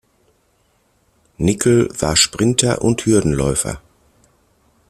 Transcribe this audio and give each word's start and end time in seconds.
Nickel 1.37 1.87
war 2.01 2.15
Sprinter 2.15 2.81
und 2.81 3.05
Hürdenläufer. 3.05 3.79